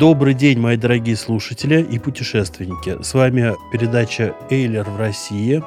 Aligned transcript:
Добрый 0.00 0.32
день, 0.32 0.58
мои 0.58 0.78
дорогие 0.78 1.14
слушатели 1.14 1.82
и 1.82 1.98
путешественники. 1.98 3.02
С 3.02 3.12
вами 3.12 3.52
передача 3.70 4.34
«Эйлер 4.48 4.88
в 4.88 4.96
России», 4.96 5.62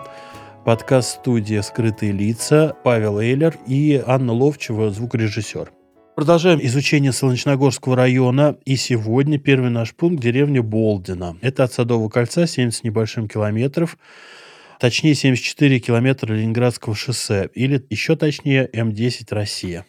подкаст-студия 0.66 1.62
«Скрытые 1.62 2.14
лица», 2.14 2.76
Павел 2.84 3.20
Эйлер 3.20 3.56
и 3.68 4.02
Анна 4.04 4.34
Ловчева, 4.34 4.90
звукорежиссер. 4.90 5.72
Продолжаем 6.16 6.60
изучение 6.64 7.12
Солнечногорского 7.12 7.96
района, 7.96 8.58
и 8.66 8.76
сегодня 8.76 9.38
первый 9.38 9.70
наш 9.70 9.94
пункт– 9.94 10.24
деревня 10.24 10.64
Болдина. 10.64 11.38
Это 11.42 11.66
от 11.66 11.74
Садового 11.74 12.10
кольца 12.10 12.48
70 12.48 12.80
с 12.80 12.84
небольшим 12.84 13.28
километров, 13.28 14.00
точнее 14.80 15.14
74 15.14 15.78
километра 15.78 16.34
Ленинградского 16.34 16.96
шоссе, 16.96 17.52
или 17.54 17.86
еще 17.92 18.16
точнее 18.16 18.68
М10 18.74 19.28
«Россия». 19.30 19.86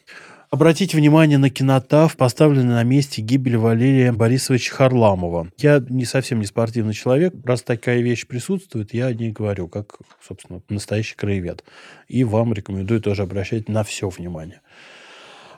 Обратите 0.55 0.97
внимание 0.97 1.37
на 1.37 1.51
кинотав, 1.51 2.17
поставленный 2.17 2.75
на 2.75 2.85
месте 2.85 3.21
гибели 3.21 3.57
Валерия 3.57 4.13
Борисовича 4.13 4.73
Харламова. 4.73 5.51
Я 5.59 5.85
не 5.89 6.05
совсем 6.05 6.39
не 6.39 6.47
спортивный 6.47 6.95
человек. 6.95 7.35
Раз 7.45 7.63
такая 7.63 8.01
вещь 8.03 8.25
присутствует, 8.25 8.95
я 8.95 9.07
о 9.07 9.15
ней 9.15 9.33
говорю, 9.33 9.67
как, 9.67 9.97
собственно, 10.25 10.63
настоящий 10.69 11.17
краевед. 11.17 11.65
И 12.07 12.23
вам 12.23 12.55
рекомендую 12.55 13.01
тоже 13.01 13.23
обращать 13.23 13.69
на 13.69 13.83
все 13.83 14.09
внимание. 14.09 14.61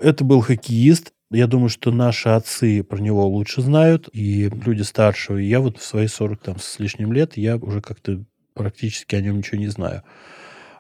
Это 0.01 0.25
был 0.25 0.41
хоккеист. 0.41 1.13
Я 1.31 1.47
думаю, 1.47 1.69
что 1.69 1.91
наши 1.91 2.31
отцы 2.31 2.83
про 2.83 2.99
него 2.99 3.27
лучше 3.27 3.61
знают, 3.61 4.09
и 4.15 4.49
люди 4.49 4.81
старшего. 4.81 5.37
И 5.37 5.45
я 5.45 5.61
вот 5.61 5.77
в 5.77 5.85
свои 5.85 6.07
40 6.07 6.41
там, 6.41 6.59
с 6.59 6.79
лишним 6.79 7.13
лет, 7.13 7.37
я 7.37 7.57
уже 7.57 7.83
как-то 7.83 8.25
практически 8.55 9.15
о 9.15 9.21
нем 9.21 9.37
ничего 9.37 9.59
не 9.59 9.69
знаю 9.69 10.05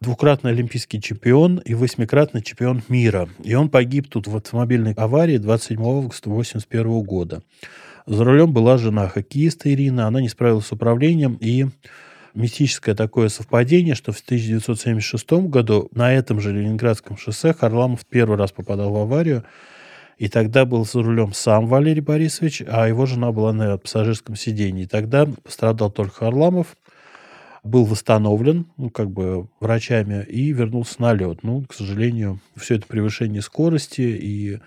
двукратный 0.00 0.52
олимпийский 0.52 1.00
чемпион 1.00 1.58
и 1.58 1.74
восьмикратный 1.74 2.42
чемпион 2.42 2.82
мира. 2.88 3.28
И 3.42 3.54
он 3.54 3.68
погиб 3.68 4.08
тут 4.08 4.26
в 4.26 4.36
автомобильной 4.36 4.92
аварии 4.92 5.38
27 5.38 5.78
августа 5.78 6.30
1981 6.30 7.02
года. 7.02 7.42
За 8.06 8.24
рулем 8.24 8.52
была 8.52 8.78
жена 8.78 9.08
хоккеиста 9.08 9.72
Ирина. 9.72 10.06
Она 10.06 10.20
не 10.20 10.28
справилась 10.28 10.66
с 10.66 10.72
управлением 10.72 11.36
и 11.40 11.66
мистическое 12.34 12.94
такое 12.94 13.28
совпадение, 13.28 13.94
что 13.94 14.12
в 14.12 14.20
1976 14.20 15.48
году 15.48 15.88
на 15.92 16.12
этом 16.12 16.40
же 16.40 16.52
Ленинградском 16.52 17.16
шоссе 17.16 17.52
Харламов 17.52 18.06
первый 18.06 18.36
раз 18.36 18.52
попадал 18.52 18.92
в 18.92 18.96
аварию. 18.96 19.44
И 20.18 20.28
тогда 20.28 20.64
был 20.64 20.86
за 20.86 21.02
рулем 21.02 21.34
сам 21.34 21.66
Валерий 21.66 22.00
Борисович, 22.00 22.62
а 22.66 22.88
его 22.88 23.04
жена 23.06 23.32
была 23.32 23.52
на 23.52 23.76
пассажирском 23.76 24.36
сидении. 24.36 24.84
И 24.84 24.86
тогда 24.86 25.26
пострадал 25.26 25.90
только 25.90 26.14
Харламов, 26.14 26.76
был 27.66 27.84
восстановлен, 27.84 28.66
ну, 28.76 28.90
как 28.90 29.10
бы, 29.10 29.48
врачами 29.60 30.24
и 30.24 30.52
вернулся 30.52 31.00
на 31.02 31.14
лед. 31.14 31.42
Ну, 31.42 31.64
к 31.64 31.74
сожалению, 31.74 32.40
все 32.56 32.76
это 32.76 32.86
превышение 32.86 33.42
скорости 33.42 34.00
и 34.00 34.60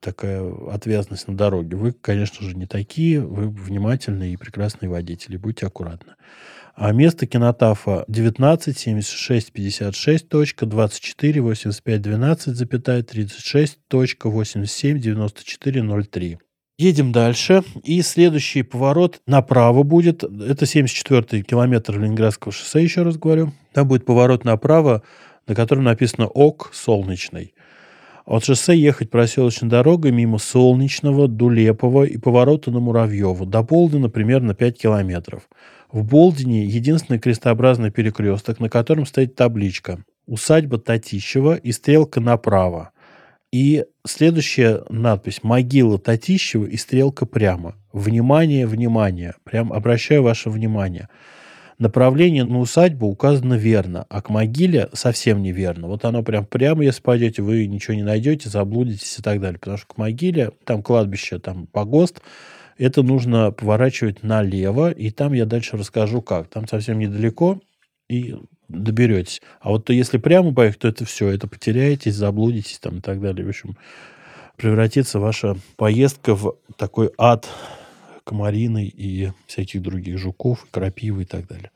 такая 0.00 0.42
отвязность 0.70 1.28
на 1.28 1.36
дороге. 1.36 1.76
Вы, 1.76 1.92
конечно 1.92 2.46
же, 2.46 2.56
не 2.56 2.66
такие, 2.66 3.20
вы 3.20 3.48
внимательные 3.48 4.32
и 4.32 4.36
прекрасные 4.36 4.88
водители, 4.88 5.36
будьте 5.36 5.66
аккуратны. 5.66 6.14
А 6.74 6.92
место 6.92 7.26
кинотафа 7.26 8.04
19 8.08 8.78
76 8.78 9.52
56 9.52 10.28
точка 10.28 10.66
24 10.66 11.40
85 11.42 12.00
12 12.02 12.56
запятая 12.56 13.02
36 13.02 13.78
точка 13.88 14.30
87 14.30 14.98
94 14.98 16.02
03. 16.02 16.38
Едем 16.80 17.12
дальше. 17.12 17.62
И 17.84 18.00
следующий 18.00 18.62
поворот 18.62 19.20
направо 19.26 19.82
будет. 19.82 20.24
Это 20.24 20.64
74-й 20.64 21.42
километр 21.42 22.00
Ленинградского 22.00 22.52
шоссе, 22.52 22.82
еще 22.82 23.02
раз 23.02 23.18
говорю. 23.18 23.52
Там 23.74 23.86
будет 23.86 24.06
поворот 24.06 24.46
направо, 24.46 25.02
на 25.46 25.54
котором 25.54 25.84
написано 25.84 26.26
ОК 26.26 26.70
Солнечный. 26.72 27.52
От 28.24 28.46
шоссе 28.46 28.74
ехать 28.78 29.10
проселочной 29.10 29.68
дорогой 29.68 30.10
мимо 30.10 30.38
Солнечного, 30.38 31.28
Дулепова 31.28 32.04
и 32.04 32.16
поворота 32.16 32.70
на 32.70 32.80
Муравьева. 32.80 33.44
До 33.44 33.62
Болдина 33.62 34.08
примерно 34.08 34.54
5 34.54 34.78
километров. 34.78 35.50
В 35.92 36.02
Болдине 36.02 36.64
единственный 36.64 37.18
крестообразный 37.18 37.90
перекресток, 37.90 38.58
на 38.58 38.70
котором 38.70 39.04
стоит 39.04 39.34
табличка 39.34 40.02
«Усадьба 40.26 40.78
Татищева» 40.78 41.56
и 41.56 41.72
стрелка 41.72 42.20
направо. 42.20 42.92
И 43.52 43.84
следующая 44.06 44.84
надпись 44.88 45.42
«Могила 45.42 45.98
Татищева» 45.98 46.66
и 46.66 46.76
стрелка 46.76 47.26
прямо. 47.26 47.74
Внимание, 47.92 48.66
внимание. 48.66 49.34
Прям 49.42 49.72
обращаю 49.72 50.22
ваше 50.22 50.50
внимание. 50.50 51.08
Направление 51.78 52.44
на 52.44 52.60
усадьбу 52.60 53.06
указано 53.06 53.54
верно, 53.54 54.06
а 54.08 54.22
к 54.22 54.28
могиле 54.28 54.88
совсем 54.92 55.42
неверно. 55.42 55.88
Вот 55.88 56.04
оно 56.04 56.22
прям 56.22 56.44
прямо, 56.44 56.84
если 56.84 57.02
пойдете, 57.02 57.42
вы 57.42 57.66
ничего 57.66 57.94
не 57.94 58.02
найдете, 58.02 58.48
заблудитесь 58.50 59.18
и 59.18 59.22
так 59.22 59.40
далее. 59.40 59.58
Потому 59.58 59.78
что 59.78 59.86
к 59.86 59.96
могиле, 59.96 60.52
там 60.64 60.82
кладбище, 60.82 61.38
там 61.38 61.66
погост, 61.66 62.20
это 62.76 63.02
нужно 63.02 63.50
поворачивать 63.50 64.22
налево, 64.22 64.90
и 64.90 65.10
там 65.10 65.32
я 65.32 65.44
дальше 65.44 65.76
расскажу 65.76 66.22
как. 66.22 66.48
Там 66.48 66.68
совсем 66.68 66.98
недалеко, 66.98 67.60
и 68.10 68.34
доберетесь. 68.68 69.40
А 69.60 69.70
вот 69.70 69.84
то, 69.84 69.92
если 69.92 70.18
прямо 70.18 70.52
поехать, 70.52 70.80
то 70.80 70.88
это 70.88 71.04
все, 71.04 71.28
это 71.28 71.46
потеряетесь, 71.46 72.14
заблудитесь 72.14 72.78
там 72.78 72.98
и 72.98 73.00
так 73.00 73.20
далее. 73.20 73.46
В 73.46 73.48
общем, 73.48 73.76
превратится 74.56 75.20
ваша 75.20 75.56
поездка 75.76 76.34
в 76.34 76.56
такой 76.76 77.10
ад 77.16 77.48
комарины 78.24 78.86
и 78.86 79.30
всяких 79.46 79.82
других 79.82 80.18
жуков, 80.18 80.66
крапивы 80.70 81.22
и 81.22 81.24
так 81.24 81.46
далее. 81.46 81.70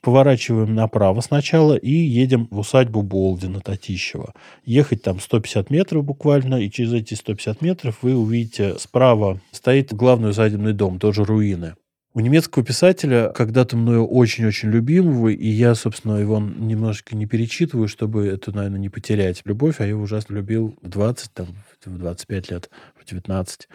Поворачиваем 0.00 0.74
направо 0.74 1.20
сначала 1.20 1.74
и 1.76 1.90
едем 1.90 2.48
в 2.50 2.60
усадьбу 2.60 3.02
Болдина 3.02 3.60
Татищева. 3.60 4.32
Ехать 4.64 5.02
там 5.02 5.20
150 5.20 5.68
метров 5.68 6.04
буквально, 6.04 6.54
и 6.54 6.70
через 6.70 6.94
эти 6.94 7.12
150 7.12 7.60
метров 7.60 7.98
вы 8.00 8.16
увидите 8.16 8.78
справа 8.78 9.40
стоит 9.52 9.92
главный 9.92 10.30
усадебный 10.30 10.72
дом, 10.72 10.98
тоже 10.98 11.24
руины. 11.24 11.74
У 12.12 12.18
немецкого 12.18 12.64
писателя, 12.64 13.28
когда-то 13.32 13.76
мною 13.76 14.04
очень-очень 14.04 14.68
любимого, 14.68 15.28
и 15.28 15.46
я, 15.46 15.76
собственно, 15.76 16.16
его 16.16 16.40
немножко 16.40 17.14
не 17.14 17.26
перечитываю, 17.26 17.86
чтобы 17.86 18.26
это, 18.26 18.50
наверное, 18.50 18.80
не 18.80 18.88
потерять 18.88 19.42
любовь, 19.44 19.76
а 19.78 19.84
я 19.84 19.90
его 19.90 20.02
ужасно 20.02 20.34
любил 20.34 20.76
в 20.82 20.88
20, 20.88 21.32
там, 21.32 21.46
в 21.84 21.98
25 21.98 22.50
лет, 22.50 22.70
в 23.00 23.08
19. 23.08 23.68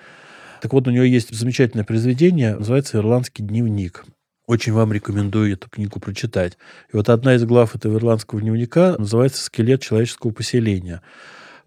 Так 0.62 0.74
вот, 0.74 0.86
у 0.86 0.92
него 0.92 1.06
есть 1.06 1.34
замечательное 1.34 1.86
произведение, 1.86 2.58
называется 2.58 2.98
«Ирландский 2.98 3.42
дневник». 3.42 4.04
Очень 4.48 4.74
вам 4.74 4.92
рекомендую 4.92 5.54
эту 5.54 5.70
книгу 5.70 6.02
прочитать. 6.02 6.58
И 6.92 6.98
вот 6.98 7.08
одна 7.08 7.36
из 7.36 7.46
глав 7.46 7.74
этого 7.74 7.98
ирландского 7.98 8.42
дневника 8.42 8.98
называется 8.98 9.46
«Скелет 9.46 9.82
человеческого 9.82 10.32
поселения». 10.32 11.02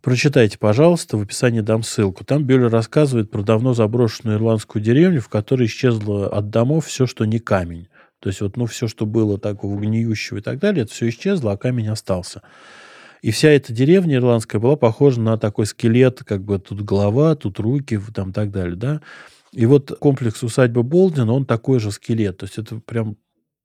Прочитайте, 0.02 0.58
пожалуйста, 0.58 1.16
в 1.16 1.22
описании 1.22 1.60
дам 1.60 1.82
ссылку. 1.82 2.24
Там 2.24 2.44
Бюллер 2.44 2.70
рассказывает 2.70 3.30
про 3.30 3.42
давно 3.42 3.74
заброшенную 3.74 4.38
ирландскую 4.38 4.82
деревню, 4.82 5.20
в 5.20 5.28
которой 5.28 5.66
исчезло 5.66 6.28
от 6.28 6.50
домов 6.50 6.86
все, 6.86 7.06
что 7.06 7.24
не 7.24 7.40
камень. 7.40 7.88
То 8.20 8.28
есть 8.28 8.40
вот, 8.40 8.56
ну, 8.56 8.66
все, 8.66 8.86
что 8.86 9.06
было 9.06 9.38
такого 9.38 9.78
гниющего 9.78 10.38
и 10.38 10.40
так 10.40 10.58
далее, 10.58 10.84
это 10.84 10.92
все 10.92 11.08
исчезло, 11.08 11.52
а 11.52 11.56
камень 11.56 11.88
остался. 11.88 12.42
И 13.22 13.32
вся 13.32 13.48
эта 13.50 13.72
деревня 13.72 14.16
ирландская 14.16 14.60
была 14.60 14.76
похожа 14.76 15.20
на 15.20 15.36
такой 15.36 15.66
скелет, 15.66 16.22
как 16.24 16.44
бы 16.44 16.58
тут 16.60 16.82
голова, 16.82 17.34
тут 17.34 17.58
руки, 17.58 18.00
там 18.14 18.32
так 18.32 18.52
далее, 18.52 18.76
да. 18.76 19.00
И 19.52 19.66
вот 19.66 19.96
комплекс 19.98 20.42
усадьбы 20.42 20.82
Болдин, 20.84 21.28
он 21.28 21.44
такой 21.44 21.80
же 21.80 21.90
скелет. 21.90 22.38
То 22.38 22.46
есть 22.46 22.58
это 22.58 22.80
прям 22.80 23.16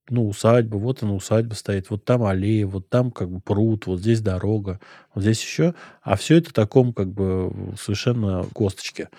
ну, 0.09 0.27
усадьба, 0.27 0.77
вот 0.77 1.03
она 1.03 1.13
усадьба 1.13 1.53
стоит, 1.53 1.89
вот 1.89 2.03
там 2.03 2.23
аллея, 2.23 2.67
вот 2.67 2.89
там 2.89 3.11
как 3.11 3.29
бы 3.29 3.39
пруд, 3.39 3.87
вот 3.87 3.99
здесь 3.99 4.21
дорога, 4.21 4.79
вот 5.13 5.21
здесь 5.23 5.41
еще. 5.41 5.73
А 6.01 6.15
все 6.15 6.37
это 6.37 6.49
в 6.49 6.53
таком 6.53 6.93
как 6.93 7.11
бы 7.11 7.51
совершенно 7.79 8.45
косточке. 8.53 9.09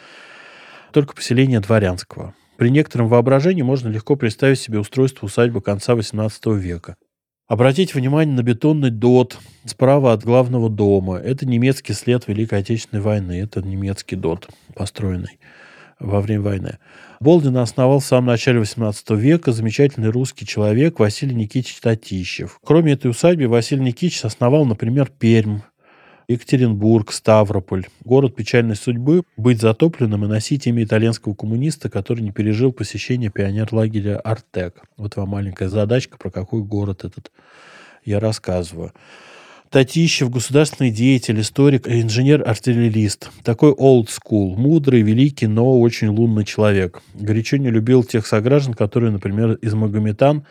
Только 0.92 1.14
поселение 1.14 1.60
дворянского. 1.60 2.34
При 2.56 2.70
некотором 2.70 3.08
воображении 3.08 3.62
можно 3.62 3.88
легко 3.88 4.14
представить 4.16 4.60
себе 4.60 4.78
устройство 4.78 5.26
усадьбы 5.26 5.60
конца 5.60 5.94
XVIII 5.94 6.56
века. 6.56 6.96
Обратите 7.46 7.98
внимание 7.98 8.34
на 8.34 8.42
бетонный 8.42 8.90
дот 8.90 9.38
справа 9.66 10.12
от 10.12 10.24
главного 10.24 10.70
дома. 10.70 11.18
Это 11.18 11.46
немецкий 11.46 11.92
след 11.92 12.26
Великой 12.26 12.60
Отечественной 12.60 13.02
войны. 13.02 13.40
Это 13.40 13.60
немецкий 13.60 14.16
дот, 14.16 14.48
построенный 14.74 15.38
во 15.98 16.20
время 16.20 16.42
войны. 16.42 16.78
Болдина 17.24 17.62
основал 17.62 18.00
в 18.00 18.04
самом 18.04 18.26
начале 18.26 18.60
XVIII 18.60 19.16
века 19.16 19.52
замечательный 19.52 20.10
русский 20.10 20.46
человек 20.46 20.98
Василий 20.98 21.34
Никитич 21.34 21.80
Татищев. 21.80 22.58
Кроме 22.62 22.92
этой 22.92 23.10
усадьбы, 23.10 23.48
Василий 23.48 23.82
Никитич 23.82 24.26
основал, 24.26 24.66
например, 24.66 25.10
Пермь, 25.18 25.60
Екатеринбург, 26.28 27.12
Ставрополь. 27.12 27.86
Город 28.04 28.36
печальной 28.36 28.76
судьбы 28.76 29.22
быть 29.38 29.58
затопленным 29.58 30.26
и 30.26 30.28
носить 30.28 30.66
имя 30.66 30.84
итальянского 30.84 31.32
коммуниста, 31.32 31.88
который 31.88 32.20
не 32.20 32.30
пережил 32.30 32.72
посещение 32.72 33.30
пионерлагеря 33.30 34.18
Артек. 34.18 34.82
Вот 34.98 35.16
вам 35.16 35.30
маленькая 35.30 35.70
задачка, 35.70 36.18
про 36.18 36.30
какой 36.30 36.62
город 36.62 37.06
этот 37.06 37.32
я 38.04 38.20
рассказываю. 38.20 38.92
Татищев, 39.74 40.30
государственный 40.30 40.92
деятель, 40.92 41.40
историк, 41.40 41.88
инженер-артиллерист. 41.88 43.32
Такой 43.42 43.72
old 43.72 44.06
school, 44.06 44.54
мудрый, 44.54 45.02
великий, 45.02 45.48
но 45.48 45.80
очень 45.80 46.06
лунный 46.06 46.44
человек. 46.44 47.02
Горячо 47.12 47.56
не 47.56 47.70
любил 47.70 48.04
тех 48.04 48.24
сограждан, 48.24 48.74
которые, 48.74 49.10
например, 49.10 49.54
из 49.54 49.74
Магометан 49.74 50.46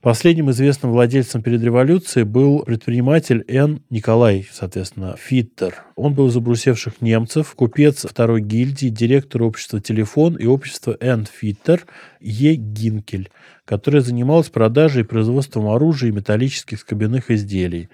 Последним 0.03 0.51
известным 0.51 0.91
владельцем 0.91 1.41
перед 1.41 1.63
революцией 1.63 2.25
был 2.25 2.63
предприниматель 2.63 3.45
Н. 3.47 3.81
Николай, 3.89 4.45
соответственно, 4.51 5.15
Фиттер. 5.17 5.85
Он 5.95 6.13
был 6.13 6.27
из 6.27 6.35
обрусевших 6.35 6.99
немцев, 6.99 7.53
купец 7.55 8.05
второй 8.05 8.41
гильдии, 8.41 8.87
директор 8.87 9.43
общества 9.43 9.79
«Телефон» 9.79 10.35
и 10.35 10.45
общества 10.45 10.97
Н. 10.99 11.25
Фиттер 11.25 11.85
Е. 12.19 12.55
Гинкель, 12.55 13.29
которое 13.63 14.01
занималось 14.01 14.49
продажей 14.49 15.03
и 15.03 15.05
производством 15.05 15.69
оружия 15.69 16.09
и 16.09 16.13
металлических 16.13 16.81
скобяных 16.81 17.31
изделий. 17.31 17.87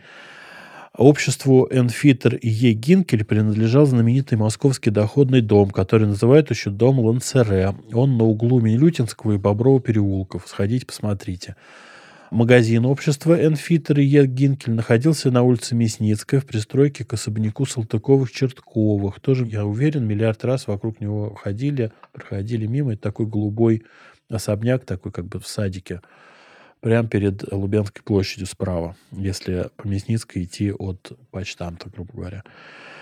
Обществу 0.97 1.67
Энфитер 1.69 2.37
и 2.37 2.49
Е. 2.49 2.73
Гинкель 2.73 3.23
принадлежал 3.23 3.85
знаменитый 3.85 4.35
московский 4.35 4.89
доходный 4.89 5.41
дом, 5.41 5.69
который 5.69 6.07
называют 6.07 6.49
еще 6.49 6.71
дом 6.71 6.99
Лансере. 6.99 7.75
Он 7.93 8.17
на 8.17 8.23
углу 8.23 8.61
Минилютинского 8.61 9.33
и 9.33 9.37
Боброва 9.37 9.79
переулков. 9.79 10.47
Сходите, 10.47 10.87
посмотрите. 10.87 11.55
Магазин 12.31 12.85
общества 12.85 13.43
Энфитер 13.43 13.99
и 13.99 14.03
Е. 14.03 14.27
Гинкель 14.27 14.73
находился 14.73 15.31
на 15.31 15.41
улице 15.41 15.73
Мясницкая 15.73 16.39
в 16.39 16.45
пристройке 16.45 17.03
к 17.03 17.11
особняку 17.13 17.63
Салтыковых-Чертковых. 17.63 19.19
Тоже, 19.19 19.47
я 19.47 19.65
уверен, 19.65 20.05
миллиард 20.05 20.45
раз 20.45 20.67
вокруг 20.67 21.01
него 21.01 21.33
ходили, 21.33 21.91
проходили 22.11 22.67
мимо. 22.67 22.93
Это 22.93 23.01
такой 23.01 23.25
голубой 23.25 23.83
особняк, 24.29 24.85
такой 24.85 25.11
как 25.11 25.25
бы 25.25 25.39
в 25.39 25.47
садике, 25.47 26.01
прямо 26.81 27.07
перед 27.07 27.51
Лубянской 27.51 28.03
площадью 28.03 28.45
справа, 28.45 28.95
если 29.11 29.71
по 29.75 29.87
Мясницкой 29.87 30.43
идти 30.43 30.71
от 30.71 31.17
почтамта, 31.31 31.89
грубо 31.89 32.13
говоря. 32.13 32.43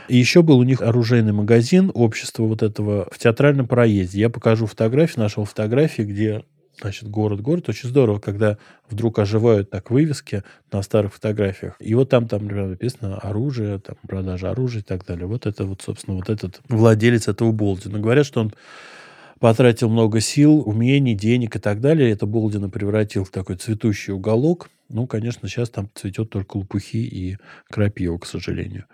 И 0.08 0.16
еще 0.16 0.42
был 0.42 0.58
у 0.58 0.64
них 0.64 0.82
оружейный 0.82 1.34
магазин 1.34 1.92
общества 1.94 2.44
вот 2.44 2.64
этого 2.64 3.10
в 3.12 3.18
театральном 3.18 3.68
проезде. 3.68 4.22
Я 4.22 4.30
покажу 4.30 4.68
фотографии, 4.68 5.20
нашел 5.20 5.44
фотографии, 5.44 6.04
где 6.04 6.44
значит, 6.80 7.10
город, 7.10 7.42
город. 7.42 7.70
Очень 7.70 7.90
здорово, 7.90 8.20
когда 8.20 8.58
вдруг 8.90 9.20
оживают 9.20 9.70
так 9.70 9.90
вывески 9.92 10.44
на 10.72 10.82
старых 10.82 11.14
фотографиях. 11.14 11.76
И 11.80 11.96
вот 11.96 12.10
там, 12.10 12.28
там 12.28 12.44
например, 12.44 12.68
написано 12.68 13.18
оружие, 13.18 13.80
там 13.80 13.96
продажа 14.08 14.52
оружия 14.52 14.82
и 14.82 14.86
так 14.86 15.06
далее. 15.06 15.26
Вот 15.26 15.46
это 15.46 15.66
вот, 15.66 15.82
собственно, 15.82 16.18
вот 16.18 16.30
этот 16.30 16.62
владелец 16.70 17.28
этого 17.28 17.52
Болдина. 17.52 18.00
Говорят, 18.00 18.26
что 18.26 18.42
он 18.42 18.54
потратил 19.40 19.90
много 19.90 20.20
сил, 20.20 20.62
умений, 20.66 21.16
денег 21.16 21.56
и 21.56 21.60
так 21.60 21.82
далее. 21.82 22.12
Это 22.12 22.26
Болдина 22.26 22.70
превратил 22.70 23.24
в 23.24 23.30
такой 23.30 23.56
цветущий 23.56 24.14
уголок. 24.14 24.70
Ну, 24.90 25.06
конечно, 25.08 25.48
сейчас 25.48 25.70
там 25.70 25.90
цветет 25.94 26.30
только 26.30 26.58
лопухи 26.58 27.04
и 27.04 27.38
крапива, 27.70 28.18
к 28.18 28.26
сожалению. 28.26 28.86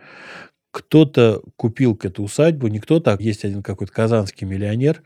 Кто-то 0.71 1.43
купил 1.55 1.95
к 1.95 2.05
эту 2.05 2.23
усадьбу, 2.23 2.67
не 2.67 2.79
кто-то, 2.79 3.13
а 3.13 3.21
есть 3.21 3.45
один 3.45 3.61
какой-то 3.61 3.93
казанский 3.93 4.47
миллионер, 4.47 5.03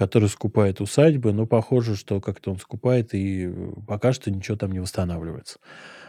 который 0.00 0.30
скупает 0.30 0.80
усадьбы, 0.80 1.34
но 1.34 1.44
похоже, 1.44 1.94
что 1.94 2.22
как-то 2.22 2.52
он 2.52 2.58
скупает, 2.58 3.10
и 3.12 3.52
пока 3.86 4.14
что 4.14 4.30
ничего 4.30 4.56
там 4.56 4.72
не 4.72 4.80
восстанавливается. 4.80 5.58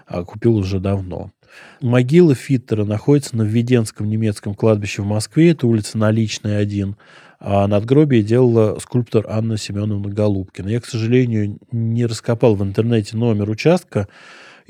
А 0.08 0.24
купил 0.24 0.56
уже 0.56 0.80
давно. 0.80 1.34
Могила 1.82 2.34
Фиттера 2.34 2.86
находится 2.86 3.36
на 3.36 3.42
Введенском 3.42 4.08
немецком 4.08 4.56
кладбище 4.56 5.02
в 5.02 5.06
Москве. 5.06 5.52
Это 5.52 5.68
улица 5.68 5.98
Наличная, 5.98 6.60
1. 6.60 6.96
А 7.42 7.68
надгробие 7.68 8.24
делала 8.24 8.80
скульптор 8.80 9.26
Анна 9.28 9.58
Семеновна 9.58 10.08
Голубкина. 10.08 10.70
Я, 10.70 10.80
к 10.80 10.86
сожалению, 10.86 11.60
не 11.74 12.06
раскопал 12.06 12.56
в 12.56 12.64
интернете 12.64 13.18
номер 13.18 13.50
участка, 13.50 14.08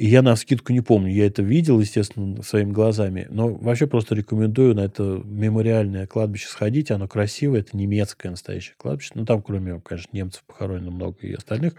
и 0.01 0.07
я 0.07 0.23
на 0.23 0.35
скидку 0.35 0.73
не 0.73 0.81
помню. 0.81 1.13
Я 1.13 1.27
это 1.27 1.43
видел, 1.43 1.79
естественно, 1.79 2.41
своими 2.41 2.71
глазами. 2.71 3.27
Но 3.29 3.53
вообще 3.53 3.85
просто 3.85 4.15
рекомендую 4.15 4.73
на 4.73 4.79
это 4.79 5.03
мемориальное 5.23 6.07
кладбище 6.07 6.47
сходить. 6.47 6.89
Оно 6.89 7.07
красивое, 7.07 7.59
это 7.59 7.77
немецкое 7.77 8.31
настоящее 8.31 8.73
кладбище. 8.79 9.11
Ну, 9.13 9.25
там, 9.25 9.43
кроме, 9.43 9.79
конечно, 9.79 10.09
немцев 10.11 10.43
похоронено 10.47 10.89
много 10.89 11.17
и 11.21 11.33
остальных. 11.33 11.75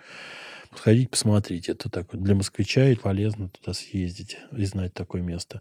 Сходить, 0.73 1.11
посмотреть. 1.11 1.69
Это 1.69 1.91
так 1.91 2.07
для 2.12 2.37
москвича 2.37 2.91
и 2.91 2.95
полезно 2.95 3.49
туда 3.49 3.73
съездить 3.73 4.37
и 4.57 4.64
знать 4.67 4.95
такое 4.95 5.21
место. 5.21 5.61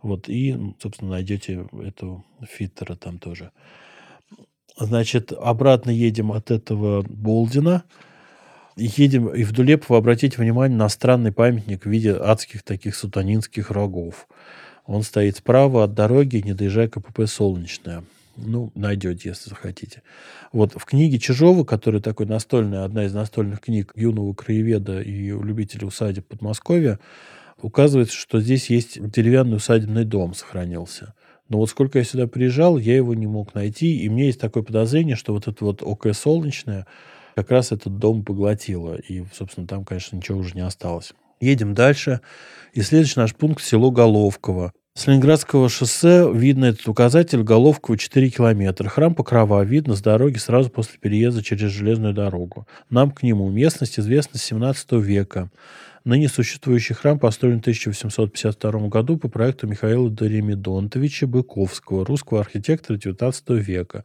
Вот, 0.00 0.26
и, 0.30 0.56
собственно, 0.80 1.10
найдете 1.10 1.68
эту 1.82 2.24
Фиттера 2.48 2.96
там 2.96 3.18
тоже. 3.18 3.50
Значит, 4.78 5.32
обратно 5.32 5.90
едем 5.90 6.32
от 6.32 6.50
этого 6.50 7.02
Болдина. 7.02 7.84
Едем 8.76 9.28
и 9.28 9.42
в 9.44 9.52
Дулепово, 9.52 9.98
обратите 9.98 10.38
внимание 10.38 10.76
на 10.76 10.88
странный 10.88 11.32
памятник 11.32 11.84
в 11.84 11.90
виде 11.90 12.12
адских 12.12 12.62
таких 12.62 12.94
сатанинских 12.94 13.70
рогов. 13.70 14.28
Он 14.86 15.02
стоит 15.02 15.36
справа 15.36 15.84
от 15.84 15.94
дороги, 15.94 16.38
не 16.38 16.54
доезжая 16.54 16.88
КПП 16.88 17.26
«Солнечная». 17.26 18.04
Ну, 18.36 18.72
найдете, 18.74 19.30
если 19.30 19.50
захотите. 19.50 20.02
Вот 20.52 20.72
в 20.74 20.84
книге 20.84 21.18
Чижова, 21.18 21.64
которая 21.64 22.00
такой 22.00 22.26
настольная, 22.26 22.84
одна 22.84 23.04
из 23.04 23.12
настольных 23.12 23.60
книг 23.60 23.92
юного 23.96 24.32
краеведа 24.32 25.00
и 25.00 25.28
любителя 25.28 25.86
усадеб 25.86 26.26
Подмосковья, 26.26 26.98
указывается, 27.60 28.16
что 28.16 28.40
здесь 28.40 28.70
есть 28.70 28.98
деревянный 29.10 29.56
усадебный 29.56 30.04
дом 30.04 30.34
сохранился. 30.34 31.14
Но 31.48 31.58
вот 31.58 31.68
сколько 31.68 31.98
я 31.98 32.04
сюда 32.04 32.26
приезжал, 32.28 32.78
я 32.78 32.96
его 32.96 33.14
не 33.14 33.26
мог 33.26 33.54
найти. 33.54 34.00
И 34.00 34.08
мне 34.08 34.26
есть 34.26 34.40
такое 34.40 34.62
подозрение, 34.62 35.16
что 35.16 35.34
вот 35.34 35.48
это 35.48 35.64
вот 35.64 35.82
ОК 35.82 36.14
«Солнечное», 36.14 36.86
как 37.42 37.50
раз 37.50 37.72
этот 37.72 37.98
дом 37.98 38.24
поглотило. 38.24 38.94
И, 38.94 39.24
собственно, 39.32 39.66
там, 39.66 39.84
конечно, 39.84 40.16
ничего 40.16 40.38
уже 40.38 40.54
не 40.54 40.60
осталось. 40.62 41.12
Едем 41.40 41.74
дальше. 41.74 42.20
И 42.72 42.82
следующий 42.82 43.18
наш 43.18 43.34
пункт– 43.34 43.62
село 43.64 43.90
Головково. 43.90 44.72
С 44.94 45.06
Ленинградского 45.06 45.68
шоссе 45.68 46.30
видно 46.32 46.66
этот 46.66 46.86
указатель 46.88 47.42
Головково 47.42 47.96
4 47.96 48.28
километра. 48.28 48.88
Храм 48.88 49.14
Покрова 49.14 49.64
видно 49.64 49.94
с 49.94 50.02
дороги 50.02 50.36
сразу 50.36 50.68
после 50.68 50.98
переезда 50.98 51.42
через 51.42 51.70
железную 51.70 52.12
дорогу. 52.12 52.66
Нам 52.90 53.10
к 53.10 53.22
нему. 53.22 53.48
Местность 53.48 53.98
известна 53.98 54.38
с 54.38 54.42
17 54.42 54.92
века. 54.92 55.50
Ныне 56.04 56.28
существующий 56.28 56.94
храм 56.94 57.18
построен 57.18 57.58
в 57.58 57.60
1852 57.60 58.88
году 58.88 59.16
по 59.16 59.28
проекту 59.28 59.66
Михаила 59.66 60.10
Доремидонтовича 60.10 61.26
Быковского, 61.26 62.04
русского 62.04 62.40
архитектора 62.40 62.96
XIX 62.98 63.34
века. 63.58 64.04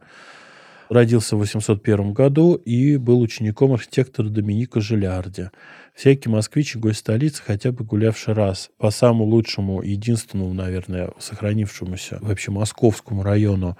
Родился 0.88 1.36
в 1.36 1.40
801 1.40 2.12
году 2.12 2.54
и 2.54 2.96
был 2.96 3.20
учеником 3.20 3.72
архитектора 3.72 4.28
Доминика 4.28 4.80
Жилярди. 4.80 5.50
Всякий 5.94 6.28
москвич 6.28 6.76
и 6.76 6.78
гость 6.78 7.00
столицы, 7.00 7.42
хотя 7.44 7.72
бы 7.72 7.84
гулявший 7.84 8.34
раз 8.34 8.70
по 8.78 8.90
самому 8.90 9.24
лучшему, 9.24 9.82
единственному, 9.82 10.52
наверное, 10.54 11.12
сохранившемуся 11.18 12.18
вообще 12.20 12.50
московскому 12.50 13.22
району 13.22 13.76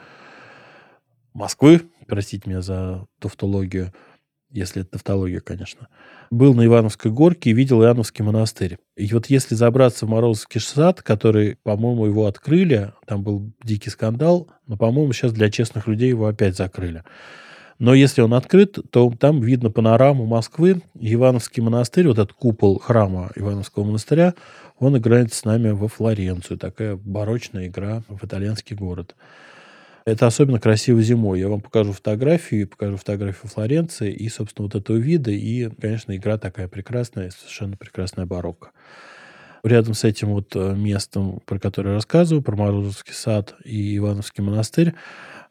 Москвы, 1.33 1.83
простите 2.09 2.49
меня 2.49 2.63
за 2.63 3.07
тавтологию, 3.21 3.93
если 4.51 4.83
это 4.83 4.93
тавтология, 4.93 5.41
конечно, 5.41 5.89
был 6.31 6.55
на 6.55 6.65
Ивановской 6.65 7.11
горке 7.11 7.51
и 7.51 7.53
видел 7.53 7.83
Иоанновский 7.83 8.25
монастырь. 8.25 8.79
И 8.97 9.13
вот 9.13 9.27
если 9.27 9.55
забраться 9.55 10.07
в 10.07 10.09
Морозовский 10.09 10.61
сад, 10.61 11.03
который, 11.03 11.57
по-моему, 11.63 12.07
его 12.07 12.27
открыли, 12.27 12.93
там 13.07 13.23
был 13.23 13.53
дикий 13.63 13.91
скандал, 13.91 14.49
но, 14.67 14.77
по-моему, 14.77 15.13
сейчас 15.13 15.33
для 15.33 15.51
честных 15.51 15.87
людей 15.87 16.09
его 16.09 16.27
опять 16.27 16.57
закрыли. 16.57 17.03
Но 17.79 17.93
если 17.93 18.23
он 18.23 18.33
открыт, 18.33 18.79
то 18.91 19.13
там 19.19 19.41
видно 19.43 19.71
панораму 19.71 20.25
Москвы. 20.25 20.81
Ивановский 20.99 21.63
монастырь, 21.63 22.09
вот 22.09 22.19
этот 22.19 22.33
купол 22.33 22.79
храма 22.79 23.31
Ивановского 23.37 23.85
монастыря, 23.85 24.35
он 24.79 24.97
играет 24.97 25.35
с 25.35 25.45
нами 25.45 25.71
во 25.71 25.89
Флоренцию. 25.89 26.59
Такая 26.59 26.97
барочная 26.97 27.67
игра 27.67 28.03
в 28.09 28.25
итальянский 28.25 28.75
город. 28.75 29.15
Это 30.07 30.29
особенно 30.29 30.61
красиво 30.61 31.03
зимой. 31.03 31.41
Я 31.41 31.49
вам 31.49 31.61
покажу 31.61 31.93
фотографии, 31.93 32.63
покажу 32.63 32.97
фотографию 32.97 33.51
Флоренции 33.51 34.13
и, 34.13 34.29
собственно, 34.29 34.67
вот 34.67 34.77
этого 34.77 34.97
вида. 34.97 35.33
И, 35.33 35.69
конечно, 35.81 36.17
игра 36.17 36.39
такая 36.39 36.69
прекрасная, 36.69 37.31
совершенно 37.31 37.77
прекрасная 37.77 38.25
барокко. 38.25 38.71
Рядом 39.65 39.95
с 39.95 40.05
этим 40.05 40.29
вот 40.29 40.55
э, 40.55 40.75
местом, 40.77 41.41
про 41.45 41.59
которое 41.59 41.89
я 41.91 41.95
рассказываю, 41.97 42.41
про 42.41 42.55
Морозовский 42.55 43.15
сад 43.15 43.57
и 43.65 43.97
Ивановский 43.97 44.45
монастырь, 44.45 44.95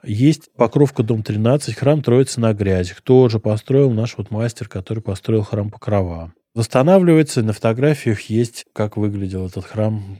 есть 0.03 0.50
Покровка, 0.55 1.03
дом 1.03 1.21
13, 1.21 1.75
храм 1.75 2.01
Троицы 2.01 2.39
на 2.39 2.53
грязях. 2.53 3.01
Тоже 3.01 3.41
построил 3.41 3.91
наш 3.91 4.15
вот 4.17 4.31
мастер, 4.31 4.69
который 4.69 5.03
построил 5.03 5.43
храм 5.43 5.69
Покрова. 5.69 6.33
Восстанавливается, 6.53 7.43
на 7.43 7.51
фотографиях 7.51 8.21
есть, 8.21 8.65
как 8.71 8.95
выглядел 8.95 9.47
этот 9.47 9.65
храм 9.65 10.17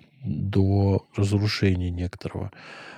до 0.56 1.06
разрушения 1.16 1.92
некоторого. 1.92 2.52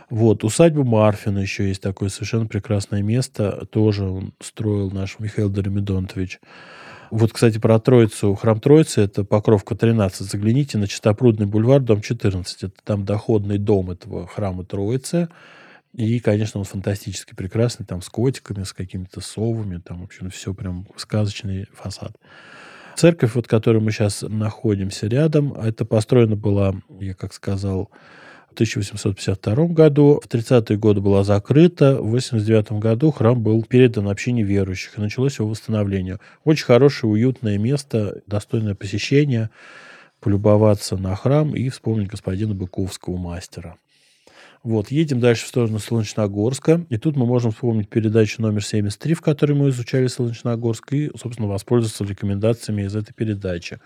Вот, 0.09 0.43
усадьба 0.43 0.83
Марфина 0.83 1.39
еще 1.39 1.67
есть 1.67 1.81
такое 1.81 2.09
совершенно 2.09 2.45
прекрасное 2.45 3.01
место. 3.01 3.65
Тоже 3.71 4.05
он 4.05 4.33
строил 4.39 4.91
наш 4.91 5.19
Михаил 5.19 5.49
Дормидонтович. 5.49 6.39
Вот, 7.09 7.33
кстати, 7.33 7.57
про 7.57 7.79
Троицу. 7.79 8.35
Храм 8.35 8.59
Троицы– 8.59 9.01
это 9.01 9.23
Покровка 9.23 9.75
13. 9.75 10.29
Загляните 10.29 10.77
на 10.77 10.87
Чистопрудный 10.87 11.45
бульвар, 11.45 11.81
дом 11.81 12.01
14. 12.01 12.63
Это 12.63 12.75
там 12.83 13.05
доходный 13.05 13.57
дом 13.57 13.91
этого 13.91 14.27
храма 14.27 14.63
Троицы. 14.63 15.29
И, 15.93 16.19
конечно, 16.19 16.59
он 16.59 16.65
фантастически 16.65 17.33
прекрасный, 17.33 17.85
там 17.85 18.01
с 18.01 18.09
котиками, 18.09 18.63
с 18.63 18.73
какими-то 18.73 19.19
совами, 19.19 19.79
там, 19.79 20.01
в 20.01 20.03
общем, 20.03 20.29
все 20.29 20.53
прям 20.53 20.85
сказочный 20.95 21.65
фасад. 21.73 22.11
Церковь, 22.97 23.35
вот, 23.35 23.45
в 23.45 23.49
которой 23.49 23.81
мы 23.81 23.91
сейчас 23.91 24.23
находимся 24.27 25.07
рядом, 25.07 25.53
это 25.53 25.85
построена 25.85 26.35
была, 26.35 26.75
я 26.99 27.13
как 27.13 27.33
сказал, 27.33 27.89
1852 28.57 29.67
году. 29.67 30.19
В 30.23 30.27
30-е 30.27 30.77
годы 30.77 30.99
была 30.99 31.23
закрыта. 31.23 32.01
В 32.01 32.09
89 32.09 32.71
году 32.73 33.11
храм 33.11 33.39
был 33.41 33.63
передан 33.63 34.09
общине 34.09 34.41
верующих. 34.41 34.97
И 34.97 35.01
началось 35.01 35.37
его 35.37 35.49
восстановление. 35.49 36.19
Очень 36.43 36.65
хорошее, 36.65 37.11
уютное 37.11 37.59
место, 37.59 38.21
достойное 38.25 38.73
посещения, 38.73 39.51
полюбоваться 40.19 40.97
на 40.97 41.15
храм 41.15 41.55
и 41.55 41.69
вспомнить 41.69 42.07
господина 42.07 42.55
Быковского 42.55 43.17
мастера. 43.17 43.75
Вот, 44.67 44.91
едем 44.91 45.21
дальше 45.21 45.45
в 45.45 45.47
сторону 45.47 45.79
Солнечногорска. 45.79 46.85
И 46.89 46.97
тут 46.97 47.15
мы 47.15 47.25
можем 47.25 47.51
вспомнить 47.53 47.87
передачу 47.87 48.41
номер 48.41 48.61
73, 48.61 49.13
в 49.13 49.21
которой 49.21 49.53
мы 49.53 49.69
изучали 49.69 50.07
Солнечногорск, 50.07 50.91
и, 50.91 51.09
собственно, 51.17 51.47
воспользоваться 51.47 52.03
рекомендациями 52.03 52.81
из 52.81 52.93
этой 52.93 53.13
передачи. 53.13 53.79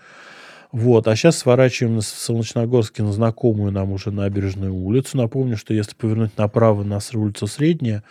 Вот. 0.72 1.06
А 1.06 1.14
сейчас 1.14 1.38
сворачиваем 1.38 2.00
в 2.00 2.02
Солнечногорске 2.02 3.04
на 3.04 3.12
знакомую 3.12 3.70
нам 3.70 3.92
уже 3.92 4.10
набережную 4.10 4.74
улицу. 4.74 5.18
Напомню, 5.18 5.56
что 5.56 5.72
если 5.72 5.94
повернуть 5.94 6.36
направо 6.36 6.82
на 6.82 6.98
улицу 7.14 7.46
Средняя, 7.46 8.02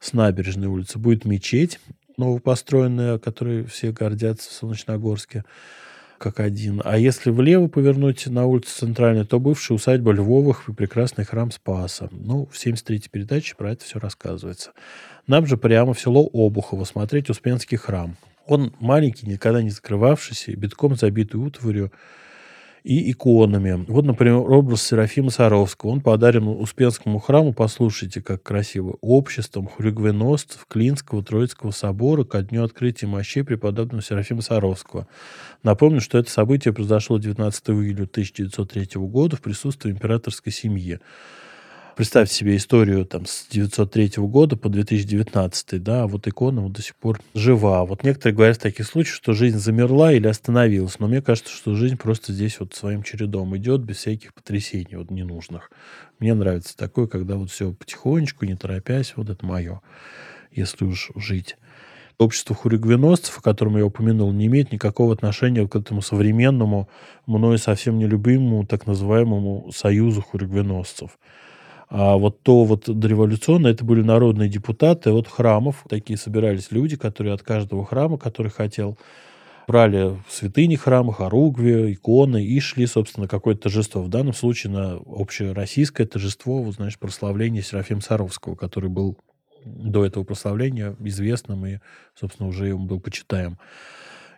с 0.00 0.14
набережной 0.14 0.68
улицы 0.68 0.98
будет 0.98 1.26
мечеть 1.26 1.78
новопостроенная, 2.16 3.18
которой 3.18 3.66
все 3.66 3.92
гордятся 3.92 4.48
в 4.48 4.54
Солнечногорске 4.54 5.44
как 6.18 6.40
один. 6.40 6.82
А 6.84 6.98
если 6.98 7.30
влево 7.30 7.68
повернуть 7.68 8.26
на 8.26 8.46
улицу 8.46 8.70
Центральную, 8.76 9.26
то 9.26 9.40
бывшая 9.40 9.74
усадьба 9.74 10.12
Львовых 10.12 10.68
и 10.68 10.72
прекрасный 10.72 11.24
храм 11.24 11.50
Спаса. 11.50 12.08
Ну, 12.10 12.48
в 12.52 12.56
73-й 12.56 13.08
передаче 13.10 13.54
про 13.56 13.72
это 13.72 13.84
все 13.84 13.98
рассказывается. 13.98 14.72
Нам 15.26 15.46
же 15.46 15.56
прямо 15.56 15.94
в 15.94 16.00
село 16.00 16.28
Обухово 16.32 16.84
смотреть 16.84 17.30
Успенский 17.30 17.78
храм. 17.78 18.16
Он 18.46 18.74
маленький, 18.80 19.26
никогда 19.26 19.62
не 19.62 19.70
закрывавшийся, 19.70 20.56
битком 20.56 20.96
забитый 20.96 21.40
утварью 21.40 21.92
и 22.88 23.10
иконами. 23.10 23.84
Вот, 23.86 24.06
например, 24.06 24.36
образ 24.36 24.82
Серафима 24.82 25.28
Саровского. 25.28 25.90
Он 25.90 26.00
подарен 26.00 26.48
Успенскому 26.48 27.18
храму, 27.18 27.52
послушайте, 27.52 28.22
как 28.22 28.42
красиво, 28.42 28.96
обществом 29.02 29.68
хуригвеностцев 29.68 30.64
Клинского 30.66 31.22
Троицкого 31.22 31.70
собора 31.70 32.24
ко 32.24 32.40
дню 32.40 32.64
открытия 32.64 33.06
мощей 33.06 33.44
преподобного 33.44 34.02
Серафима 34.02 34.40
Саровского. 34.40 35.06
Напомню, 35.62 36.00
что 36.00 36.16
это 36.16 36.30
событие 36.30 36.72
произошло 36.72 37.18
19 37.18 37.68
июля 37.68 38.04
1903 38.04 38.88
года 39.02 39.36
в 39.36 39.42
присутствии 39.42 39.90
императорской 39.90 40.50
семьи 40.50 40.98
представьте 41.98 42.32
себе 42.32 42.56
историю 42.56 43.04
там 43.04 43.26
с 43.26 43.48
903 43.50 44.12
года 44.18 44.56
по 44.56 44.68
2019, 44.68 45.82
да, 45.82 46.04
а 46.04 46.06
вот 46.06 46.28
икона 46.28 46.60
вот 46.60 46.70
до 46.70 46.80
сих 46.80 46.94
пор 46.94 47.20
жива. 47.34 47.84
Вот 47.84 48.04
некоторые 48.04 48.36
говорят 48.36 48.58
в 48.58 48.60
таких 48.60 48.86
случаях, 48.86 49.16
что 49.16 49.32
жизнь 49.32 49.58
замерла 49.58 50.12
или 50.12 50.28
остановилась, 50.28 51.00
но 51.00 51.08
мне 51.08 51.20
кажется, 51.20 51.52
что 51.52 51.74
жизнь 51.74 51.96
просто 51.96 52.32
здесь 52.32 52.60
вот 52.60 52.72
своим 52.72 53.02
чередом 53.02 53.56
идет 53.56 53.80
без 53.80 53.96
всяких 53.96 54.32
потрясений 54.32 54.94
вот 54.94 55.10
ненужных. 55.10 55.72
Мне 56.20 56.34
нравится 56.34 56.76
такое, 56.76 57.08
когда 57.08 57.34
вот 57.34 57.50
все 57.50 57.72
потихонечку, 57.72 58.44
не 58.44 58.54
торопясь, 58.54 59.14
вот 59.16 59.28
это 59.28 59.44
мое, 59.44 59.80
если 60.52 60.84
уж 60.84 61.10
жить. 61.16 61.56
Общество 62.16 62.54
хуригвеносцев, 62.54 63.36
о 63.36 63.42
котором 63.42 63.76
я 63.76 63.84
упомянул, 63.84 64.30
не 64.30 64.46
имеет 64.46 64.70
никакого 64.70 65.12
отношения 65.12 65.66
к 65.66 65.74
этому 65.74 66.00
современному, 66.00 66.88
мною 67.26 67.58
совсем 67.58 67.98
нелюбимому, 67.98 68.64
так 68.66 68.86
называемому 68.86 69.72
союзу 69.74 70.22
хуригвеносцев. 70.22 71.18
А 71.90 72.16
вот 72.16 72.42
то 72.42 72.64
вот 72.64 72.84
дореволюционное, 72.86 73.72
это 73.72 73.84
были 73.84 74.02
народные 74.02 74.48
депутаты 74.48 75.10
от 75.10 75.26
храмов. 75.26 75.84
Такие 75.88 76.18
собирались 76.18 76.70
люди, 76.70 76.96
которые 76.96 77.32
от 77.34 77.42
каждого 77.42 77.84
храма, 77.86 78.18
который 78.18 78.50
хотел, 78.50 78.98
брали 79.66 80.16
святыни 80.28 80.76
храма, 80.76 81.14
хоругви, 81.14 81.92
иконы 81.92 82.44
и 82.44 82.60
шли, 82.60 82.86
собственно, 82.86 83.26
какое-то 83.26 83.62
торжество. 83.62 84.02
В 84.02 84.08
данном 84.08 84.34
случае 84.34 84.72
на 84.72 84.96
общероссийское 84.96 86.06
торжество, 86.06 86.62
вот, 86.62 86.74
значит, 86.74 86.98
прославление 86.98 87.62
Серафима 87.62 88.02
Саровского, 88.02 88.54
который 88.54 88.90
был 88.90 89.16
до 89.64 90.04
этого 90.04 90.24
прославления 90.24 90.94
известным 91.00 91.64
и, 91.66 91.78
собственно, 92.14 92.48
уже 92.48 92.74
он 92.74 92.86
был 92.86 93.00
почитаем. 93.00 93.58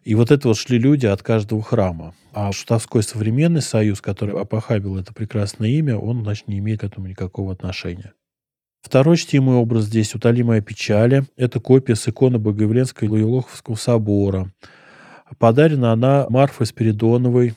И 0.05 0.15
вот 0.15 0.31
это 0.31 0.49
вот 0.49 0.57
шли 0.57 0.79
люди 0.79 1.07
от 1.07 1.23
каждого 1.23 1.63
храма. 1.63 2.15
А 2.33 2.53
Шутовской 2.53 3.03
современный 3.03 3.63
союз, 3.63 4.01
который 4.01 4.41
опохабил 4.41 4.97
это 4.97 5.13
прекрасное 5.13 5.69
имя, 5.69 5.97
он, 5.97 6.23
значит, 6.23 6.49
не 6.49 6.59
имеет 6.59 6.81
к 6.81 6.85
этому 6.85 7.07
никакого 7.07 7.53
отношения. 7.53 8.13
Второй 8.83 9.19
чтимый 9.19 9.57
образ 9.57 9.85
здесь 9.85 10.15
«Утолимая 10.15 10.63
печали». 10.63 11.25
Это 11.37 11.61
копия 11.61 11.97
с 11.97 12.09
иконы 12.09 12.39
Богоявленского 12.39 13.07
и 13.07 13.11
Луилоховского 13.11 13.75
собора. 13.75 14.53
Подарена 15.39 15.93
она 15.93 16.27
Марфой 16.31 16.67
Спиридоновой 16.67 17.55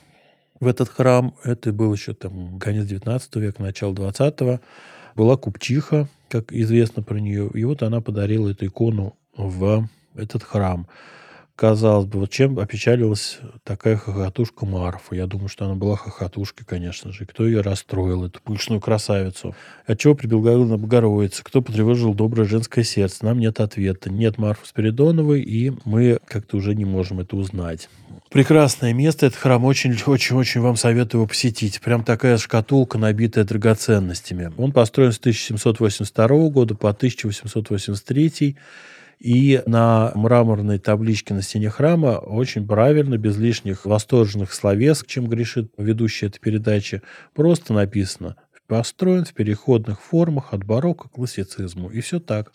в 0.60 0.68
этот 0.68 0.90
храм. 0.90 1.34
Это 1.44 1.72
был 1.72 1.94
еще 1.94 2.14
там 2.14 2.60
конец 2.60 2.86
19 2.86 3.36
века, 3.38 3.62
начало 3.62 3.96
20 3.96 4.60
Была 5.16 5.38
купчиха, 5.38 6.10
как 6.30 6.52
известно 6.52 7.04
про 7.04 7.18
нее. 7.20 7.50
И 7.54 7.64
вот 7.64 7.84
она 7.84 8.02
подарила 8.02 8.50
эту 8.50 8.66
икону 8.66 9.16
в 9.38 9.88
этот 10.16 10.44
храм. 10.44 10.88
Казалось 11.56 12.08
бы, 12.08 12.22
вот 12.22 12.32
чем 12.32 12.58
опечалилась 12.58 13.38
такая 13.64 13.96
хохотушка 13.96 14.66
Марфа? 14.66 15.16
Я 15.16 15.28
думаю, 15.28 15.50
что 15.50 15.66
она 15.66 15.76
была 15.76 15.96
хохотушкой, 15.96 16.66
конечно 16.66 17.14
же. 17.14 17.28
Кто 17.28 17.46
ее 17.46 17.62
расстроил, 17.62 18.26
эту 18.26 18.42
пышную 18.42 18.82
красавицу? 18.82 19.56
От 19.86 20.00
чего 20.00 20.16
прибегала 20.16 20.66
на 20.66 20.80
Богородице? 20.80 21.44
Кто 21.44 21.62
потревожил 21.62 22.16
доброе 22.16 22.46
женское 22.46 22.84
сердце? 22.84 23.26
Нам 23.26 23.38
нет 23.38 23.60
ответа. 23.60 24.10
Нет 24.10 24.40
Марфы 24.40 24.66
Спиридоновой, 24.66 25.42
и 25.42 25.72
мы 25.86 26.18
как-то 26.26 26.58
уже 26.58 26.74
не 26.74 26.86
можем 26.86 27.20
это 27.20 27.36
узнать. 27.36 27.88
Прекрасное 28.32 28.92
место. 28.92 29.28
Этот 29.28 29.38
храм 29.38 29.64
очень-очень-очень 29.64 30.60
вам 30.60 30.76
советую 30.76 31.20
его 31.20 31.28
посетить. 31.28 31.82
Прям 31.82 32.04
такая 32.04 32.40
шкатулка, 32.40 32.98
набитая 32.98 33.46
драгоценностями. 33.46 34.52
Он 34.58 34.72
построен 34.72 35.12
с 35.12 35.20
1782 35.20 36.28
года 36.50 36.74
по 36.74 36.90
1883 36.90 38.58
и 39.24 39.64
на 39.66 40.12
мраморной 40.16 40.80
табличке 40.80 41.34
на 41.34 41.42
стене 41.42 41.70
храма 41.70 42.18
очень 42.18 42.68
правильно, 42.68 43.18
без 43.18 43.38
лишних 43.38 43.86
восторженных 43.86 44.52
словес, 44.52 45.02
чем 45.08 45.28
грешит 45.28 45.72
ведущая 45.78 46.28
этой 46.28 46.40
передачи, 46.40 47.02
просто 47.34 47.72
написано 47.72 48.36
«Построен 48.68 49.24
в 49.24 49.34
переходных 49.34 50.02
формах 50.02 50.54
от 50.54 50.66
барокко 50.66 51.08
к 51.08 51.14
классицизму». 51.14 51.90
И 51.90 52.02
все 52.02 52.20
так. 52.20 52.52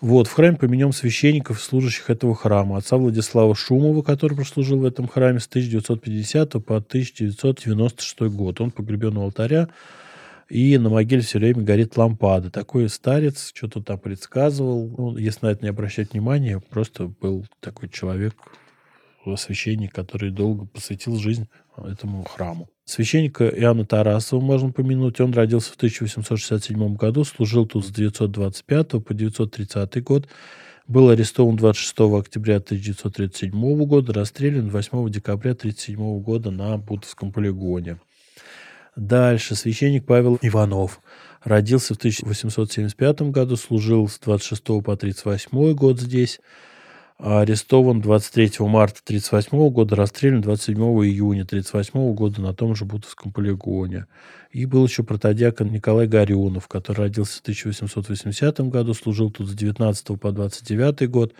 Вот, 0.00 0.26
в 0.26 0.32
храме 0.32 0.56
поменяем 0.56 0.92
священников, 0.92 1.62
служащих 1.62 2.10
этого 2.10 2.34
храма. 2.34 2.78
Отца 2.78 2.96
Владислава 2.96 3.54
Шумова, 3.54 4.02
который 4.02 4.36
прослужил 4.36 4.80
в 4.80 4.84
этом 4.84 5.06
храме 5.06 5.38
с 5.38 5.46
1950 5.46 6.50
по 6.64 6.76
1996 6.78 8.20
год. 8.34 8.60
Он 8.60 8.72
погребен 8.72 9.16
у 9.16 9.22
алтаря 9.22 9.68
и 10.48 10.76
на 10.78 10.90
могиле 10.90 11.22
все 11.22 11.38
время 11.38 11.62
горит 11.62 11.96
лампада. 11.96 12.50
Такой 12.50 12.88
старец 12.88 13.52
что-то 13.54 13.82
там 13.82 13.98
предсказывал. 13.98 14.88
Ну, 14.96 15.16
если 15.16 15.46
на 15.46 15.50
это 15.50 15.64
не 15.64 15.70
обращать 15.70 16.12
внимания, 16.12 16.60
просто 16.60 17.06
был 17.06 17.46
такой 17.60 17.88
человек, 17.88 18.34
священник, 19.36 19.92
который 19.92 20.30
долго 20.30 20.66
посвятил 20.66 21.16
жизнь 21.16 21.48
этому 21.76 22.24
храму. 22.24 22.68
Священника 22.84 23.48
Иоанна 23.48 23.86
Тарасова 23.86 24.40
можно 24.40 24.70
помянуть. 24.70 25.20
Он 25.20 25.32
родился 25.32 25.72
в 25.72 25.76
1867 25.76 26.96
году, 26.96 27.24
служил 27.24 27.66
тут 27.66 27.86
с 27.86 27.90
925 27.90 29.02
по 29.04 29.14
930 29.14 30.04
год, 30.04 30.28
был 30.86 31.08
арестован 31.08 31.56
26 31.56 32.00
октября 32.00 32.56
1937 32.56 33.84
года, 33.86 34.12
расстрелян 34.12 34.68
8 34.68 35.08
декабря 35.10 35.52
1937 35.52 36.20
года 36.20 36.50
на 36.50 36.76
Бутовском 36.76 37.32
полигоне. 37.32 37.98
Дальше 38.96 39.56
священник 39.56 40.06
Павел 40.06 40.38
Иванов. 40.40 41.00
Родился 41.42 41.94
в 41.94 41.96
1875 41.98 43.22
году, 43.22 43.56
служил 43.56 44.08
с 44.08 44.18
26 44.18 44.82
по 44.84 44.96
38 44.96 45.74
год 45.74 46.00
здесь. 46.00 46.40
Арестован 47.18 48.00
23 48.00 48.66
марта 48.66 49.00
1938 49.04 49.70
года, 49.70 49.96
расстрелян 49.96 50.40
27 50.40 50.76
июня 50.76 51.42
1938 51.42 52.14
года 52.14 52.40
на 52.40 52.54
том 52.54 52.74
же 52.74 52.84
Бутовском 52.84 53.32
полигоне. 53.32 54.06
И 54.50 54.64
был 54.64 54.86
еще 54.86 55.02
протодиакон 55.02 55.70
Николай 55.70 56.06
Горюнов, 56.06 56.68
который 56.68 56.98
родился 56.98 57.38
в 57.38 57.42
1880 57.42 58.60
году, 58.68 58.94
служил 58.94 59.30
тут 59.30 59.48
с 59.48 59.54
19 59.54 60.20
по 60.20 60.32
29 60.32 61.10
год. 61.10 61.34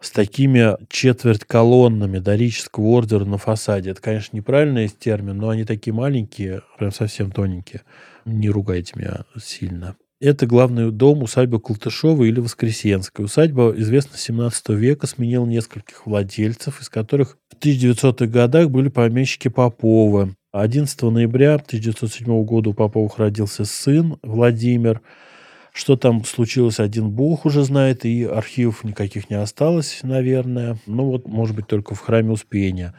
С 0.00 0.10
такими 0.10 0.78
четверть 0.88 1.44
колоннами 1.44 2.18
дорического 2.18 2.86
ордера 2.86 3.24
на 3.24 3.38
фасаде. 3.38 3.90
Это, 3.90 4.00
конечно, 4.00 4.36
неправильный 4.36 4.88
термин, 4.88 5.36
но 5.36 5.50
они 5.50 5.64
такие 5.64 5.92
маленькие, 5.92 6.62
прям 6.78 6.90
совсем 6.90 7.30
тоненькие. 7.30 7.82
Не 8.24 8.48
ругайте 8.48 8.94
меня 8.96 9.24
сильно. 9.40 9.94
Это 10.22 10.46
главный 10.46 10.92
дом 10.92 11.24
усадьбы 11.24 11.58
Култышова 11.58 12.22
или 12.22 12.38
Воскресенская. 12.38 13.24
Усадьба 13.24 13.74
известна 13.76 14.16
с 14.16 14.20
17 14.20 14.68
века, 14.68 15.08
сменила 15.08 15.44
нескольких 15.44 16.06
владельцев, 16.06 16.80
из 16.80 16.88
которых 16.88 17.38
в 17.50 17.60
1900-х 17.60 18.26
годах 18.26 18.70
были 18.70 18.88
помещики 18.88 19.48
Попова. 19.48 20.32
11 20.52 21.02
ноября 21.02 21.54
1907 21.56 22.44
года 22.44 22.70
у 22.70 22.72
Поповых 22.72 23.18
родился 23.18 23.64
сын 23.64 24.16
Владимир. 24.22 25.00
Что 25.72 25.96
там 25.96 26.24
случилось, 26.24 26.78
один 26.78 27.10
бог 27.10 27.44
уже 27.44 27.64
знает, 27.64 28.04
и 28.04 28.22
архивов 28.22 28.84
никаких 28.84 29.28
не 29.28 29.34
осталось, 29.34 29.98
наверное. 30.04 30.78
Ну 30.86 31.06
вот, 31.06 31.26
может 31.26 31.56
быть, 31.56 31.66
только 31.66 31.96
в 31.96 32.00
храме 32.00 32.30
Успения. 32.30 32.94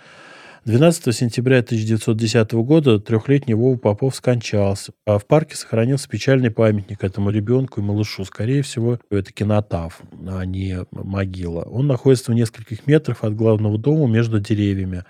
12 0.66 1.14
сентября 1.14 1.60
1910 1.60 2.54
года 2.54 2.98
трехлетний 2.98 3.54
Вова 3.54 3.76
Попов 3.76 4.16
скончался, 4.16 4.94
а 5.06 5.20
в 5.20 5.26
парке 5.26 5.58
сохранился 5.58 6.08
печальный 6.08 6.52
памятник 6.52 7.04
этому 7.04 7.32
ребенку 7.32 7.82
и 7.82 7.84
малышу. 7.84 8.24
Скорее 8.24 8.62
всего, 8.62 8.98
это 9.10 9.34
кинотав, 9.34 10.00
а 10.26 10.46
не 10.46 10.86
могила. 10.92 11.64
Он 11.64 11.88
находится 11.88 12.32
в 12.32 12.36
нескольких 12.36 12.88
метрах 12.88 13.26
от 13.26 13.36
главного 13.36 13.78
дома 13.78 14.08
между 14.08 14.40
деревьями. 14.40 15.04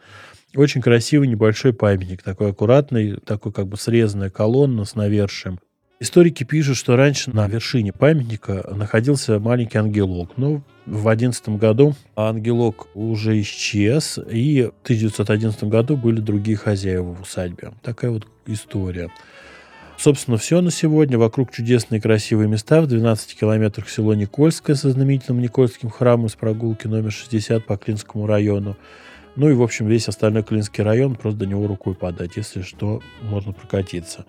Очень 0.56 0.82
красивый 0.82 1.28
небольшой 1.28 1.73
памятник, 1.73 2.23
такой 2.23 2.52
аккуратный, 2.52 3.17
такой 3.25 3.52
как 3.52 3.67
бы 3.67 3.75
срезанная 3.75 4.30
колонна 4.30 4.86
с 4.86 4.95
навершием. 4.95 5.60
Историки 6.01 6.45
пишут, 6.45 6.77
что 6.77 6.95
раньше 6.95 7.29
на 7.31 7.45
вершине 7.49 7.91
памятника 7.91 8.65
находился 8.73 9.38
маленький 9.38 9.79
ангелок. 9.79 10.38
Но 10.38 10.62
в 10.85 11.03
2011 11.03 11.49
году 11.49 11.93
ангелок 12.15 12.88
уже 12.93 13.41
исчез, 13.41 14.17
и 14.17 14.62
в 14.62 14.83
1911 14.83 15.65
году 15.65 15.97
были 15.97 16.21
другие 16.21 16.55
хозяева 16.55 17.13
в 17.15 17.23
усадьбе. 17.23 17.73
Такая 17.81 18.12
вот 18.12 18.25
история. 18.45 19.12
Собственно, 19.97 20.38
все 20.38 20.62
на 20.62 20.71
сегодня. 20.71 21.17
Вокруг 21.17 21.51
чудесные 21.51 21.99
красивые 21.99 22.47
места. 22.47 22.81
В 22.81 22.88
12 22.88 23.38
километрах 23.38 23.89
село 23.89 24.13
Никольское 24.13 24.77
со 24.77 24.91
знаменитым 24.91 25.41
Никольским 25.41 25.89
храмом 25.89 26.29
с 26.29 26.35
прогулки 26.35 26.88
номер 26.88 27.12
60 27.12 27.65
по 27.65 27.75
Клинскому 27.75 28.25
району. 28.25 28.77
Ну 29.35 29.49
и, 29.49 29.53
в 29.53 29.62
общем, 29.62 29.88
весь 29.88 30.07
остальной 30.07 30.43
Клинский 30.43 30.81
район, 30.81 31.15
просто 31.15 31.39
до 31.39 31.45
него 31.45 31.67
рукой 31.67 31.93
подать. 31.93 32.38
Если 32.38 32.62
что, 32.62 33.01
можно 33.21 33.51
прокатиться. 33.51 34.25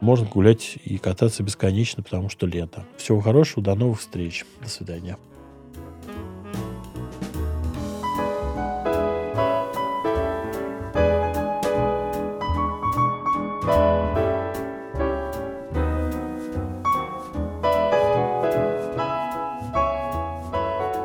Можно 0.00 0.26
гулять 0.26 0.78
и 0.84 0.98
кататься 0.98 1.42
бесконечно, 1.42 2.02
потому 2.02 2.28
что 2.28 2.46
лето. 2.46 2.84
Всего 2.96 3.20
хорошего, 3.20 3.62
до 3.62 3.74
новых 3.74 4.00
встреч. 4.00 4.44
До 4.62 4.68
свидания. 4.68 5.18